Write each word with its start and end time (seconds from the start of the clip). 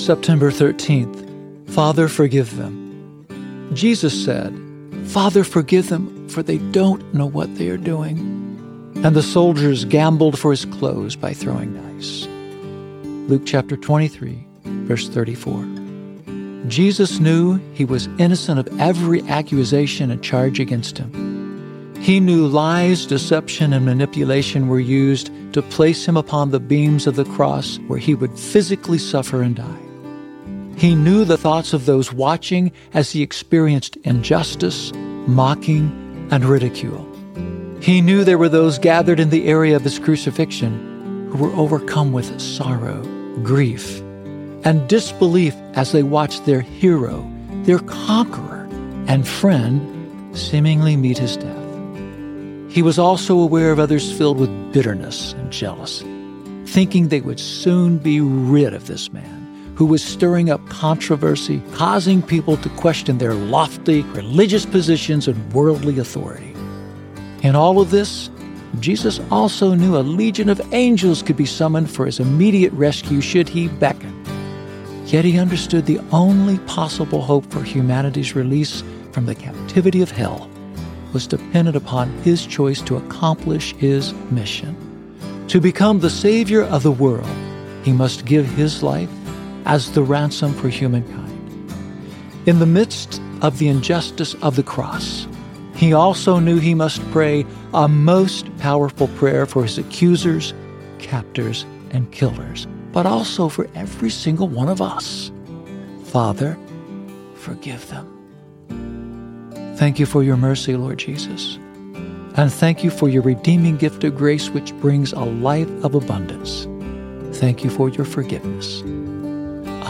September 0.00 0.50
13th, 0.50 1.68
Father, 1.70 2.08
forgive 2.08 2.56
them. 2.56 3.70
Jesus 3.74 4.24
said, 4.24 4.58
Father, 5.04 5.44
forgive 5.44 5.90
them, 5.90 6.26
for 6.28 6.42
they 6.42 6.56
don't 6.56 7.12
know 7.12 7.26
what 7.26 7.54
they 7.56 7.68
are 7.68 7.76
doing. 7.76 8.18
And 9.04 9.14
the 9.14 9.22
soldiers 9.22 9.84
gambled 9.84 10.38
for 10.38 10.52
his 10.52 10.64
clothes 10.64 11.16
by 11.16 11.34
throwing 11.34 11.74
dice. 11.74 12.26
Luke 13.28 13.42
chapter 13.44 13.76
23, 13.76 14.46
verse 14.64 15.06
34. 15.08 15.68
Jesus 16.68 17.20
knew 17.20 17.60
he 17.74 17.84
was 17.84 18.08
innocent 18.18 18.58
of 18.58 18.80
every 18.80 19.22
accusation 19.28 20.10
and 20.10 20.24
charge 20.24 20.60
against 20.60 20.96
him. 20.96 21.94
He 22.00 22.20
knew 22.20 22.46
lies, 22.46 23.04
deception, 23.04 23.74
and 23.74 23.84
manipulation 23.84 24.68
were 24.68 24.80
used 24.80 25.30
to 25.52 25.60
place 25.60 26.08
him 26.08 26.16
upon 26.16 26.50
the 26.50 26.60
beams 26.60 27.06
of 27.06 27.16
the 27.16 27.26
cross 27.26 27.78
where 27.86 27.98
he 27.98 28.14
would 28.14 28.38
physically 28.38 28.98
suffer 28.98 29.42
and 29.42 29.56
die. 29.56 29.89
He 30.80 30.94
knew 30.94 31.26
the 31.26 31.36
thoughts 31.36 31.74
of 31.74 31.84
those 31.84 32.10
watching 32.10 32.72
as 32.94 33.10
he 33.10 33.20
experienced 33.20 33.96
injustice, 33.96 34.92
mocking, 34.94 36.26
and 36.30 36.42
ridicule. 36.42 37.06
He 37.82 38.00
knew 38.00 38.24
there 38.24 38.38
were 38.38 38.48
those 38.48 38.78
gathered 38.78 39.20
in 39.20 39.28
the 39.28 39.46
area 39.46 39.76
of 39.76 39.82
his 39.82 39.98
crucifixion 39.98 41.28
who 41.30 41.36
were 41.36 41.52
overcome 41.52 42.12
with 42.12 42.40
sorrow, 42.40 43.02
grief, 43.42 44.00
and 44.64 44.88
disbelief 44.88 45.54
as 45.74 45.92
they 45.92 46.02
watched 46.02 46.46
their 46.46 46.62
hero, 46.62 47.30
their 47.64 47.80
conqueror, 47.80 48.66
and 49.06 49.28
friend 49.28 50.34
seemingly 50.34 50.96
meet 50.96 51.18
his 51.18 51.36
death. 51.36 52.72
He 52.72 52.80
was 52.80 52.98
also 52.98 53.38
aware 53.38 53.70
of 53.70 53.78
others 53.78 54.16
filled 54.16 54.38
with 54.38 54.72
bitterness 54.72 55.34
and 55.34 55.52
jealousy, 55.52 56.06
thinking 56.64 57.08
they 57.08 57.20
would 57.20 57.38
soon 57.38 57.98
be 57.98 58.22
rid 58.22 58.72
of 58.72 58.86
this 58.86 59.12
man 59.12 59.39
who 59.80 59.86
was 59.86 60.04
stirring 60.04 60.50
up 60.50 60.60
controversy, 60.68 61.62
causing 61.72 62.20
people 62.20 62.54
to 62.58 62.68
question 62.68 63.16
their 63.16 63.32
lofty 63.32 64.02
religious 64.02 64.66
positions 64.66 65.26
and 65.26 65.52
worldly 65.54 65.98
authority. 65.98 66.54
In 67.42 67.56
all 67.56 67.80
of 67.80 67.90
this, 67.90 68.28
Jesus 68.78 69.20
also 69.30 69.72
knew 69.72 69.96
a 69.96 70.04
legion 70.04 70.50
of 70.50 70.60
angels 70.74 71.22
could 71.22 71.38
be 71.38 71.46
summoned 71.46 71.90
for 71.90 72.04
his 72.04 72.20
immediate 72.20 72.74
rescue 72.74 73.22
should 73.22 73.48
he 73.48 73.68
beckon. 73.68 74.14
Yet 75.06 75.24
he 75.24 75.38
understood 75.38 75.86
the 75.86 76.00
only 76.12 76.58
possible 76.66 77.22
hope 77.22 77.50
for 77.50 77.62
humanity's 77.62 78.36
release 78.36 78.84
from 79.12 79.24
the 79.24 79.34
captivity 79.34 80.02
of 80.02 80.10
hell 80.10 80.50
was 81.14 81.26
dependent 81.26 81.74
upon 81.74 82.10
his 82.18 82.44
choice 82.44 82.82
to 82.82 82.98
accomplish 82.98 83.74
his 83.76 84.12
mission. 84.30 84.76
To 85.48 85.58
become 85.58 86.00
the 86.00 86.10
Savior 86.10 86.64
of 86.64 86.82
the 86.82 86.92
world, 86.92 87.34
he 87.82 87.94
must 87.94 88.26
give 88.26 88.44
his 88.44 88.82
life 88.82 89.08
as 89.66 89.92
the 89.92 90.02
ransom 90.02 90.54
for 90.54 90.68
humankind. 90.68 91.28
In 92.46 92.58
the 92.58 92.66
midst 92.66 93.20
of 93.42 93.58
the 93.58 93.68
injustice 93.68 94.34
of 94.42 94.56
the 94.56 94.62
cross, 94.62 95.26
he 95.74 95.92
also 95.92 96.38
knew 96.38 96.58
he 96.58 96.74
must 96.74 97.00
pray 97.10 97.46
a 97.72 97.88
most 97.88 98.54
powerful 98.58 99.08
prayer 99.08 99.46
for 99.46 99.62
his 99.62 99.78
accusers, 99.78 100.52
captors, 100.98 101.64
and 101.90 102.10
killers, 102.12 102.66
but 102.92 103.06
also 103.06 103.48
for 103.48 103.68
every 103.74 104.10
single 104.10 104.48
one 104.48 104.68
of 104.68 104.82
us. 104.82 105.30
Father, 106.04 106.58
forgive 107.34 107.88
them. 107.88 108.06
Thank 109.76 109.98
you 109.98 110.06
for 110.06 110.22
your 110.22 110.36
mercy, 110.36 110.76
Lord 110.76 110.98
Jesus. 110.98 111.58
And 112.36 112.52
thank 112.52 112.84
you 112.84 112.90
for 112.90 113.08
your 113.08 113.22
redeeming 113.22 113.76
gift 113.76 114.04
of 114.04 114.16
grace, 114.16 114.50
which 114.50 114.74
brings 114.74 115.12
a 115.12 115.20
life 115.20 115.70
of 115.84 115.94
abundance. 115.94 116.66
Thank 117.38 117.64
you 117.64 117.70
for 117.70 117.88
your 117.88 118.04
forgiveness. 118.04 118.82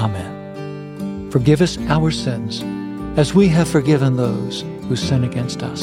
Amen. 0.01 1.31
Forgive 1.31 1.61
us 1.61 1.77
our 1.89 2.11
sins 2.11 2.63
as 3.19 3.35
we 3.35 3.49
have 3.49 3.69
forgiven 3.69 4.17
those 4.17 4.63
who 4.89 4.97
sin 4.97 5.25
against 5.25 5.63
us. 5.63 5.83